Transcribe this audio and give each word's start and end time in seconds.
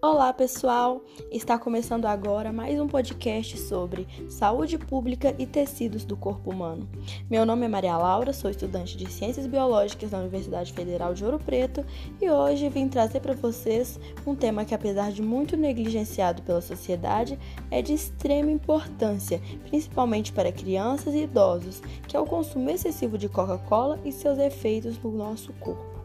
Olá, 0.00 0.32
pessoal! 0.32 1.02
Está 1.28 1.58
começando 1.58 2.06
agora 2.06 2.52
mais 2.52 2.78
um 2.78 2.86
podcast 2.86 3.58
sobre 3.58 4.06
saúde 4.28 4.78
pública 4.78 5.34
e 5.40 5.44
tecidos 5.44 6.04
do 6.04 6.16
corpo 6.16 6.52
humano. 6.52 6.88
Meu 7.28 7.44
nome 7.44 7.66
é 7.66 7.68
Maria 7.68 7.96
Laura, 7.96 8.32
sou 8.32 8.48
estudante 8.48 8.96
de 8.96 9.10
Ciências 9.10 9.44
Biológicas 9.44 10.12
da 10.12 10.20
Universidade 10.20 10.72
Federal 10.72 11.14
de 11.14 11.24
Ouro 11.24 11.40
Preto 11.40 11.84
e 12.22 12.30
hoje 12.30 12.68
vim 12.68 12.88
trazer 12.88 13.18
para 13.18 13.34
vocês 13.34 13.98
um 14.24 14.36
tema 14.36 14.64
que, 14.64 14.72
apesar 14.72 15.10
de 15.10 15.20
muito 15.20 15.56
negligenciado 15.56 16.42
pela 16.42 16.60
sociedade, 16.60 17.36
é 17.68 17.82
de 17.82 17.92
extrema 17.92 18.52
importância, 18.52 19.42
principalmente 19.68 20.30
para 20.30 20.52
crianças 20.52 21.12
e 21.12 21.24
idosos, 21.24 21.82
que 22.06 22.16
é 22.16 22.20
o 22.20 22.24
consumo 22.24 22.70
excessivo 22.70 23.18
de 23.18 23.28
Coca-Cola 23.28 23.98
e 24.04 24.12
seus 24.12 24.38
efeitos 24.38 24.96
no 25.02 25.10
nosso 25.10 25.52
corpo. 25.54 25.97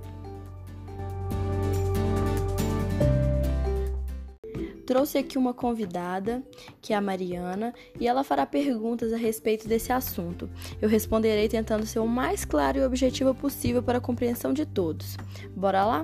Trouxe 4.86 5.18
aqui 5.18 5.38
uma 5.38 5.54
convidada, 5.54 6.44
que 6.82 6.94
é 6.94 6.96
a 6.96 7.02
Mariana, 7.02 7.74
e 8.00 8.08
ela 8.08 8.24
fará 8.24 8.46
perguntas 8.46 9.12
a 9.14 9.18
respeito 9.18 9.68
desse 9.68 9.92
assunto. 9.92 10.50
Eu 10.82 10.90
responderei 10.90 11.48
tentando 11.48 11.86
ser 11.86 12.00
o 12.00 12.08
mais 12.08 12.46
claro 12.46 12.78
e 12.78 12.86
objetivo 12.86 13.34
possível 13.34 13.82
para 13.82 13.98
a 13.98 14.02
compreensão 14.02 14.54
de 14.54 14.66
todos. 14.66 15.18
Bora 15.56 15.86
lá? 15.86 16.04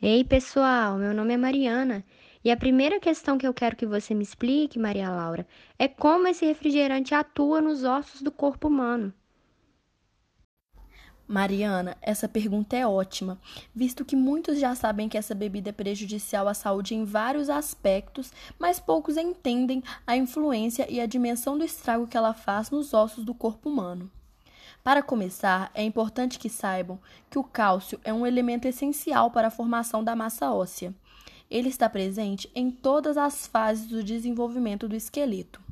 Ei, 0.00 0.22
pessoal, 0.22 0.96
meu 0.96 1.12
nome 1.12 1.34
é 1.34 1.36
Mariana. 1.36 2.04
E 2.44 2.50
a 2.52 2.56
primeira 2.56 3.00
questão 3.00 3.36
que 3.36 3.46
eu 3.46 3.52
quero 3.52 3.74
que 3.74 3.84
você 3.84 4.14
me 4.14 4.22
explique, 4.22 4.78
Maria 4.78 5.10
Laura, 5.10 5.46
é 5.78 5.88
como 5.88 6.28
esse 6.28 6.46
refrigerante 6.46 7.14
atua 7.14 7.60
nos 7.60 7.82
ossos 7.82 8.22
do 8.22 8.30
corpo 8.30 8.68
humano. 8.68 9.12
Mariana, 11.28 11.94
essa 12.00 12.26
pergunta 12.26 12.74
é 12.74 12.86
ótima, 12.86 13.38
visto 13.74 14.02
que 14.02 14.16
muitos 14.16 14.58
já 14.58 14.74
sabem 14.74 15.10
que 15.10 15.18
essa 15.18 15.34
bebida 15.34 15.68
é 15.68 15.72
prejudicial 15.72 16.48
à 16.48 16.54
saúde 16.54 16.94
em 16.94 17.04
vários 17.04 17.50
aspectos, 17.50 18.32
mas 18.58 18.80
poucos 18.80 19.18
entendem 19.18 19.84
a 20.06 20.16
influência 20.16 20.90
e 20.90 20.98
a 20.98 21.04
dimensão 21.04 21.58
do 21.58 21.64
estrago 21.64 22.06
que 22.06 22.16
ela 22.16 22.32
faz 22.32 22.70
nos 22.70 22.94
ossos 22.94 23.26
do 23.26 23.34
corpo 23.34 23.68
humano. 23.68 24.10
Para 24.82 25.02
começar, 25.02 25.70
é 25.74 25.82
importante 25.82 26.38
que 26.38 26.48
saibam 26.48 26.98
que 27.28 27.38
o 27.38 27.44
cálcio 27.44 28.00
é 28.02 28.12
um 28.12 28.26
elemento 28.26 28.66
essencial 28.66 29.30
para 29.30 29.48
a 29.48 29.50
formação 29.50 30.02
da 30.02 30.16
massa 30.16 30.50
óssea. 30.50 30.94
Ele 31.50 31.68
está 31.68 31.90
presente 31.90 32.50
em 32.54 32.70
todas 32.70 33.18
as 33.18 33.46
fases 33.46 33.86
do 33.86 34.02
desenvolvimento 34.02 34.88
do 34.88 34.96
esqueleto. 34.96 35.67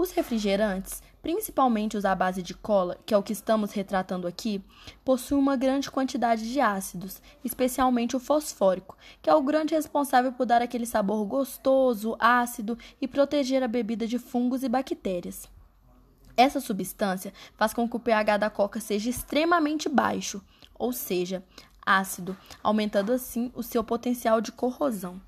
Os 0.00 0.12
refrigerantes 0.12 1.02
principalmente 1.20 1.94
os 1.94 2.06
à 2.06 2.14
base 2.14 2.42
de 2.42 2.54
cola, 2.54 2.96
que 3.04 3.12
é 3.12 3.18
o 3.18 3.22
que 3.22 3.34
estamos 3.34 3.72
retratando 3.72 4.26
aqui, 4.26 4.64
possuem 5.04 5.38
uma 5.38 5.54
grande 5.54 5.90
quantidade 5.90 6.50
de 6.50 6.58
ácidos, 6.58 7.20
especialmente 7.44 8.16
o 8.16 8.18
fosfórico, 8.18 8.96
que 9.20 9.28
é 9.28 9.34
o 9.34 9.42
grande 9.42 9.74
responsável 9.74 10.32
por 10.32 10.46
dar 10.46 10.62
aquele 10.62 10.86
sabor 10.86 11.22
gostoso, 11.26 12.16
ácido 12.18 12.78
e 12.98 13.06
proteger 13.06 13.62
a 13.62 13.68
bebida 13.68 14.06
de 14.06 14.18
fungos 14.18 14.62
e 14.62 14.70
bactérias. 14.70 15.46
Essa 16.34 16.60
substância 16.60 17.34
faz 17.54 17.74
com 17.74 17.86
que 17.86 17.96
o 17.96 18.00
pH 18.00 18.38
da 18.38 18.48
coca 18.48 18.80
seja 18.80 19.10
extremamente 19.10 19.86
baixo, 19.86 20.42
ou 20.78 20.94
seja, 20.94 21.44
ácido, 21.84 22.34
aumentando 22.62 23.12
assim 23.12 23.52
o 23.54 23.62
seu 23.62 23.84
potencial 23.84 24.40
de 24.40 24.50
corrosão. 24.50 25.20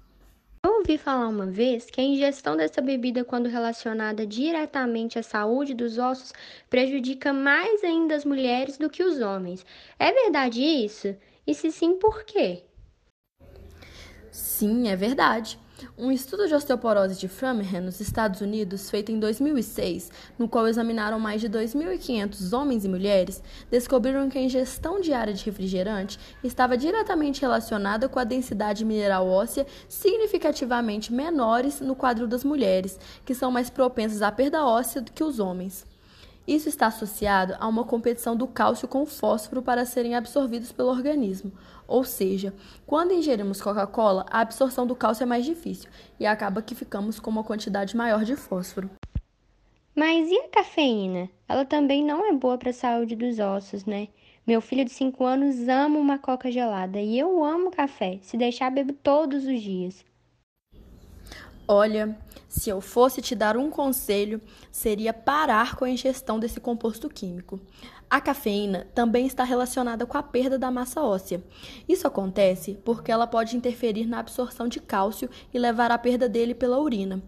Ouvi 0.82 0.98
falar 0.98 1.28
uma 1.28 1.46
vez 1.46 1.88
que 1.88 2.00
a 2.00 2.04
ingestão 2.04 2.56
dessa 2.56 2.82
bebida, 2.82 3.24
quando 3.24 3.48
relacionada 3.48 4.26
diretamente 4.26 5.16
à 5.16 5.22
saúde 5.22 5.74
dos 5.74 5.96
ossos, 5.96 6.32
prejudica 6.68 7.32
mais 7.32 7.84
ainda 7.84 8.16
as 8.16 8.24
mulheres 8.24 8.76
do 8.78 8.90
que 8.90 9.04
os 9.04 9.20
homens. 9.20 9.64
É 9.96 10.10
verdade 10.10 10.60
isso? 10.60 11.16
E 11.46 11.54
se 11.54 11.70
sim, 11.70 11.96
por 12.00 12.24
quê? 12.24 12.64
Sim, 14.32 14.88
é 14.88 14.96
verdade. 14.96 15.56
Um 15.96 16.10
estudo 16.10 16.46
de 16.46 16.54
osteoporose 16.54 17.18
de 17.18 17.28
Framingham, 17.28 17.82
nos 17.82 18.00
Estados 18.00 18.40
Unidos, 18.40 18.90
feito 18.90 19.12
em 19.12 19.18
2006, 19.18 20.10
no 20.38 20.48
qual 20.48 20.66
examinaram 20.66 21.18
mais 21.18 21.40
de 21.40 21.48
2.500 21.48 22.56
homens 22.56 22.84
e 22.84 22.88
mulheres, 22.88 23.42
descobriram 23.70 24.28
que 24.28 24.38
a 24.38 24.42
ingestão 24.42 25.00
diária 25.00 25.34
de 25.34 25.44
refrigerante 25.44 26.18
estava 26.42 26.76
diretamente 26.76 27.40
relacionada 27.40 28.08
com 28.08 28.18
a 28.18 28.24
densidade 28.24 28.84
mineral 28.84 29.28
óssea 29.28 29.66
significativamente 29.88 31.12
menores 31.12 31.80
no 31.80 31.94
quadro 31.94 32.26
das 32.26 32.44
mulheres, 32.44 32.98
que 33.24 33.34
são 33.34 33.50
mais 33.50 33.70
propensas 33.70 34.22
à 34.22 34.32
perda 34.32 34.64
óssea 34.64 35.00
do 35.00 35.12
que 35.12 35.24
os 35.24 35.38
homens. 35.38 35.91
Isso 36.46 36.68
está 36.68 36.88
associado 36.88 37.54
a 37.60 37.68
uma 37.68 37.84
competição 37.84 38.34
do 38.36 38.46
cálcio 38.48 38.88
com 38.88 39.02
o 39.02 39.06
fósforo 39.06 39.62
para 39.62 39.84
serem 39.84 40.14
absorvidos 40.14 40.72
pelo 40.72 40.90
organismo. 40.90 41.52
Ou 41.86 42.04
seja, 42.04 42.52
quando 42.86 43.12
ingerimos 43.12 43.60
Coca-Cola, 43.60 44.26
a 44.30 44.40
absorção 44.40 44.86
do 44.86 44.96
cálcio 44.96 45.22
é 45.22 45.26
mais 45.26 45.44
difícil 45.44 45.88
e 46.18 46.26
acaba 46.26 46.62
que 46.62 46.74
ficamos 46.74 47.20
com 47.20 47.30
uma 47.30 47.44
quantidade 47.44 47.96
maior 47.96 48.24
de 48.24 48.34
fósforo. 48.34 48.90
Mas 49.94 50.30
e 50.30 50.38
a 50.38 50.48
cafeína? 50.48 51.28
Ela 51.46 51.64
também 51.64 52.04
não 52.04 52.26
é 52.26 52.32
boa 52.32 52.56
para 52.56 52.70
a 52.70 52.72
saúde 52.72 53.14
dos 53.14 53.38
ossos, 53.38 53.84
né? 53.84 54.08
Meu 54.46 54.60
filho 54.60 54.84
de 54.84 54.90
5 54.90 55.22
anos 55.24 55.68
ama 55.68 55.98
uma 55.98 56.18
coca 56.18 56.50
gelada 56.50 57.00
e 57.00 57.16
eu 57.18 57.44
amo 57.44 57.70
café. 57.70 58.18
Se 58.22 58.36
deixar, 58.36 58.70
bebo 58.70 58.92
todos 58.94 59.44
os 59.44 59.60
dias. 59.60 60.04
Olha, 61.66 62.18
se 62.48 62.68
eu 62.68 62.80
fosse 62.80 63.22
te 63.22 63.34
dar 63.34 63.56
um 63.56 63.70
conselho, 63.70 64.40
seria 64.70 65.12
parar 65.12 65.76
com 65.76 65.84
a 65.84 65.90
ingestão 65.90 66.38
desse 66.38 66.60
composto 66.60 67.08
químico. 67.08 67.60
A 68.10 68.20
cafeína 68.20 68.86
também 68.94 69.26
está 69.26 69.42
relacionada 69.42 70.04
com 70.04 70.18
a 70.18 70.22
perda 70.22 70.58
da 70.58 70.70
massa 70.70 71.00
óssea. 71.00 71.42
Isso 71.88 72.06
acontece 72.06 72.78
porque 72.84 73.10
ela 73.10 73.26
pode 73.26 73.56
interferir 73.56 74.06
na 74.06 74.18
absorção 74.18 74.68
de 74.68 74.80
cálcio 74.80 75.30
e 75.54 75.58
levar 75.58 75.90
à 75.90 75.96
perda 75.96 76.28
dele 76.28 76.52
pela 76.52 76.78
urina. 76.78 77.22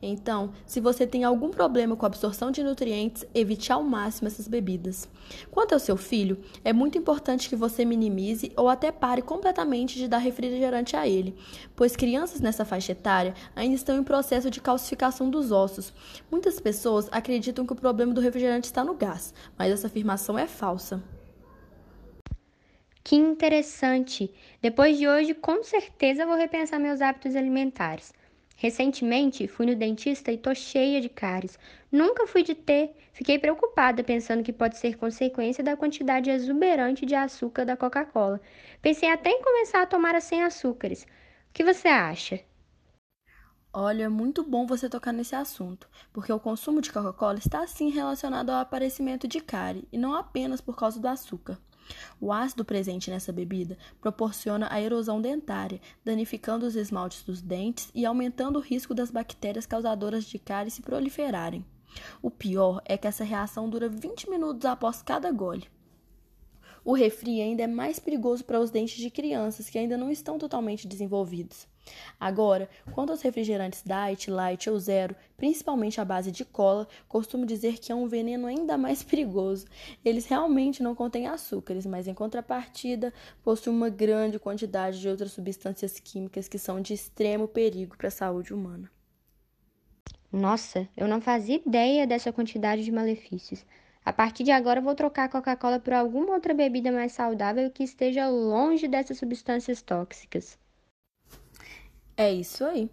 Então, 0.00 0.52
se 0.66 0.78
você 0.78 1.06
tem 1.06 1.24
algum 1.24 1.50
problema 1.50 1.96
com 1.96 2.04
a 2.04 2.08
absorção 2.08 2.50
de 2.50 2.62
nutrientes, 2.62 3.24
evite 3.34 3.72
ao 3.72 3.82
máximo 3.82 4.28
essas 4.28 4.46
bebidas. 4.46 5.08
Quanto 5.50 5.72
ao 5.72 5.78
seu 5.78 5.96
filho, 5.96 6.38
é 6.62 6.72
muito 6.72 6.98
importante 6.98 7.48
que 7.48 7.56
você 7.56 7.84
minimize 7.84 8.52
ou 8.56 8.68
até 8.68 8.92
pare 8.92 9.22
completamente 9.22 9.96
de 9.96 10.06
dar 10.06 10.18
refrigerante 10.18 10.96
a 10.96 11.08
ele, 11.08 11.34
pois 11.74 11.96
crianças 11.96 12.40
nessa 12.40 12.64
faixa 12.64 12.92
etária 12.92 13.34
ainda 13.54 13.74
estão 13.74 13.98
em 13.98 14.04
processo 14.04 14.50
de 14.50 14.60
calcificação 14.60 15.30
dos 15.30 15.50
ossos. 15.50 15.92
Muitas 16.30 16.60
pessoas 16.60 17.08
acreditam 17.10 17.66
que 17.66 17.72
o 17.72 17.76
problema 17.76 18.12
do 18.12 18.20
refrigerante 18.20 18.66
está 18.66 18.84
no 18.84 18.94
gás, 18.94 19.32
mas 19.56 19.72
essa 19.72 19.86
afirmação 19.86 20.38
é 20.38 20.46
falsa. 20.46 21.02
Que 23.02 23.14
interessante! 23.14 24.34
Depois 24.60 24.98
de 24.98 25.06
hoje, 25.06 25.32
com 25.32 25.62
certeza 25.62 26.26
vou 26.26 26.36
repensar 26.36 26.80
meus 26.80 27.00
hábitos 27.00 27.36
alimentares. 27.36 28.12
Recentemente 28.56 29.46
fui 29.46 29.66
no 29.66 29.76
dentista 29.76 30.32
e 30.32 30.38
tô 30.38 30.54
cheia 30.54 30.98
de 31.00 31.10
cáries. 31.10 31.58
Nunca 31.92 32.26
fui 32.26 32.42
de 32.42 32.54
ter. 32.54 32.96
Fiquei 33.12 33.38
preocupada 33.38 34.02
pensando 34.02 34.42
que 34.42 34.52
pode 34.52 34.78
ser 34.78 34.96
consequência 34.96 35.62
da 35.62 35.76
quantidade 35.76 36.30
exuberante 36.30 37.04
de 37.04 37.14
açúcar 37.14 37.66
da 37.66 37.76
Coca-Cola. 37.76 38.40
Pensei 38.80 39.10
até 39.10 39.30
em 39.30 39.42
começar 39.42 39.82
a 39.82 39.86
tomar 39.86 40.14
a 40.14 40.20
sem 40.22 40.42
açúcares. 40.42 41.02
O 41.02 41.52
que 41.52 41.62
você 41.62 41.88
acha? 41.88 42.40
Olha, 43.72 44.08
muito 44.08 44.42
bom 44.42 44.66
você 44.66 44.88
tocar 44.88 45.12
nesse 45.12 45.34
assunto, 45.34 45.86
porque 46.10 46.32
o 46.32 46.40
consumo 46.40 46.80
de 46.80 46.90
Coca-Cola 46.90 47.38
está 47.38 47.66
sim 47.66 47.90
relacionado 47.90 48.48
ao 48.48 48.60
aparecimento 48.60 49.28
de 49.28 49.38
cárie 49.38 49.86
e 49.92 49.98
não 49.98 50.14
apenas 50.14 50.62
por 50.62 50.74
causa 50.74 50.98
do 50.98 51.06
açúcar. 51.06 51.58
O 52.20 52.32
ácido 52.32 52.64
presente 52.64 53.10
nessa 53.10 53.32
bebida 53.32 53.78
proporciona 54.00 54.68
a 54.70 54.80
erosão 54.80 55.20
dentária, 55.20 55.80
danificando 56.04 56.66
os 56.66 56.76
esmaltes 56.76 57.22
dos 57.22 57.40
dentes 57.40 57.90
e 57.94 58.04
aumentando 58.04 58.58
o 58.58 58.62
risco 58.62 58.94
das 58.94 59.10
bactérias 59.10 59.66
causadoras 59.66 60.24
de 60.24 60.38
cárie 60.38 60.70
se 60.70 60.82
proliferarem. 60.82 61.64
O 62.20 62.30
pior 62.30 62.82
é 62.84 62.96
que 62.96 63.06
essa 63.06 63.24
reação 63.24 63.68
dura 63.68 63.88
20 63.88 64.28
minutos 64.28 64.64
após 64.64 65.02
cada 65.02 65.30
gole. 65.30 65.68
O 66.84 66.92
refri 66.92 67.40
ainda 67.40 67.64
é 67.64 67.66
mais 67.66 67.98
perigoso 67.98 68.44
para 68.44 68.60
os 68.60 68.70
dentes 68.70 68.96
de 68.96 69.10
crianças 69.10 69.68
que 69.68 69.78
ainda 69.78 69.96
não 69.96 70.10
estão 70.10 70.38
totalmente 70.38 70.86
desenvolvidos. 70.86 71.66
Agora, 72.18 72.68
quanto 72.92 73.10
aos 73.10 73.22
refrigerantes 73.22 73.82
diet, 73.84 74.30
light 74.30 74.68
ou 74.68 74.78
zero, 74.78 75.14
principalmente 75.36 76.00
à 76.00 76.04
base 76.04 76.32
de 76.32 76.44
cola, 76.44 76.88
costumo 77.08 77.44
dizer 77.44 77.78
que 77.78 77.92
é 77.92 77.94
um 77.94 78.08
veneno 78.08 78.46
ainda 78.46 78.76
mais 78.76 79.02
perigoso. 79.04 79.66
Eles 80.04 80.26
realmente 80.26 80.82
não 80.82 80.94
contêm 80.94 81.26
açúcares, 81.26 81.86
mas 81.86 82.06
em 82.06 82.14
contrapartida 82.14 83.12
possuem 83.42 83.76
uma 83.76 83.90
grande 83.90 84.38
quantidade 84.38 85.00
de 85.00 85.08
outras 85.08 85.32
substâncias 85.32 85.98
químicas 86.00 86.48
que 86.48 86.58
são 86.58 86.80
de 86.80 86.94
extremo 86.94 87.46
perigo 87.46 87.96
para 87.96 88.08
a 88.08 88.10
saúde 88.10 88.52
humana. 88.52 88.90
Nossa, 90.32 90.88
eu 90.96 91.08
não 91.08 91.20
fazia 91.20 91.62
ideia 91.64 92.06
dessa 92.06 92.32
quantidade 92.32 92.84
de 92.84 92.92
malefícios. 92.92 93.64
A 94.04 94.12
partir 94.12 94.44
de 94.44 94.52
agora, 94.52 94.80
vou 94.80 94.94
trocar 94.94 95.24
a 95.24 95.28
Coca-Cola 95.28 95.80
por 95.80 95.92
alguma 95.92 96.34
outra 96.34 96.54
bebida 96.54 96.92
mais 96.92 97.12
saudável 97.12 97.70
que 97.70 97.82
esteja 97.82 98.28
longe 98.28 98.86
dessas 98.86 99.18
substâncias 99.18 99.82
tóxicas. 99.82 100.58
É 102.16 102.32
isso 102.32 102.64
aí. 102.64 102.90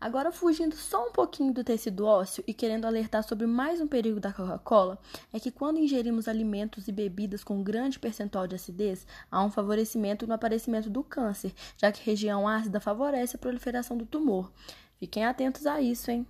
Agora, 0.00 0.32
fugindo 0.32 0.76
só 0.76 1.08
um 1.08 1.12
pouquinho 1.12 1.52
do 1.52 1.64
tecido 1.64 2.06
ósseo 2.06 2.42
e 2.46 2.54
querendo 2.54 2.86
alertar 2.86 3.22
sobre 3.22 3.46
mais 3.46 3.80
um 3.80 3.86
perigo 3.86 4.20
da 4.20 4.32
Coca-Cola, 4.32 4.98
é 5.32 5.40
que 5.40 5.50
quando 5.50 5.78
ingerimos 5.78 6.28
alimentos 6.28 6.86
e 6.88 6.92
bebidas 6.92 7.44
com 7.44 7.62
grande 7.62 7.98
percentual 7.98 8.46
de 8.46 8.54
acidez, 8.54 9.06
há 9.30 9.44
um 9.44 9.50
favorecimento 9.50 10.26
no 10.26 10.34
aparecimento 10.34 10.88
do 10.88 11.02
câncer, 11.02 11.52
já 11.76 11.90
que 11.92 12.04
região 12.08 12.46
ácida 12.46 12.80
favorece 12.80 13.36
a 13.36 13.38
proliferação 13.38 13.96
do 13.96 14.06
tumor. 14.06 14.52
Fiquem 14.98 15.24
atentos 15.24 15.66
a 15.66 15.80
isso, 15.80 16.10
hein? 16.10 16.26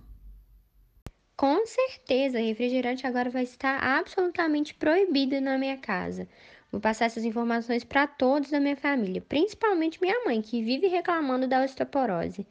Com 1.37 1.65
certeza, 1.65 2.37
refrigerante 2.37 3.07
agora 3.07 3.29
vai 3.29 3.43
estar 3.43 3.81
absolutamente 3.81 4.73
proibido 4.73 5.39
na 5.39 5.57
minha 5.57 5.77
casa. 5.77 6.27
Vou 6.71 6.79
passar 6.79 7.05
essas 7.05 7.25
informações 7.25 7.83
para 7.83 8.05
todos 8.05 8.51
da 8.51 8.59
minha 8.59 8.75
família, 8.75 9.23
principalmente 9.27 9.99
minha 10.01 10.23
mãe, 10.25 10.41
que 10.41 10.63
vive 10.63 10.87
reclamando 10.87 11.47
da 11.47 11.63
osteoporose. 11.63 12.45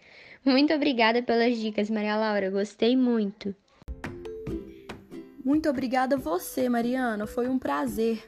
Muito 0.45 0.73
obrigada 0.73 1.23
pelas 1.23 1.57
dicas, 1.57 1.89
Maria 1.89 2.17
Laura, 2.17 2.51
gostei 2.51 2.97
muito. 2.97 3.55
Muito 5.45 5.67
obrigada 5.69 6.17
a 6.17 6.19
você, 6.19 6.69
Mariana, 6.69 7.27
foi 7.27 7.49
um 7.49 7.59
prazer. 7.59 8.23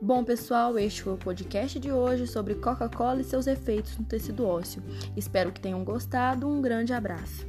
Bom, 0.00 0.22
pessoal, 0.22 0.78
este 0.78 1.02
foi 1.02 1.14
o 1.14 1.18
podcast 1.18 1.80
de 1.80 1.90
hoje 1.90 2.28
sobre 2.28 2.54
Coca-Cola 2.54 3.22
e 3.22 3.24
seus 3.24 3.48
efeitos 3.48 3.98
no 3.98 4.04
tecido 4.04 4.46
ósseo. 4.46 4.80
Espero 5.16 5.50
que 5.50 5.60
tenham 5.60 5.82
gostado. 5.82 6.46
Um 6.46 6.62
grande 6.62 6.92
abraço. 6.92 7.44